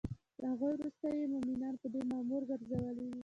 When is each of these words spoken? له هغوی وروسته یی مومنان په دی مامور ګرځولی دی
له 0.41 0.45
هغوی 0.51 0.71
وروسته 0.75 1.05
یی 1.17 1.25
مومنان 1.33 1.75
په 1.81 1.87
دی 1.93 2.01
مامور 2.09 2.41
ګرځولی 2.49 3.05
دی 3.09 3.19